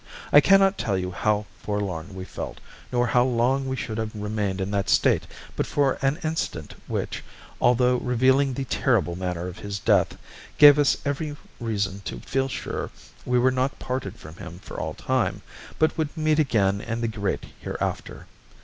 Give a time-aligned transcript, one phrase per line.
[0.33, 2.59] I cannot tell you how forlorn we felt,
[2.91, 7.23] nor how long we should have remained in that state but for an incident which,
[7.61, 10.17] although revealing the terrible manner of his death,
[10.57, 12.89] gave us every reason to feel sure
[13.27, 15.43] we were not parted from him for all time,
[15.77, 18.25] but would meet again in the great hereafter.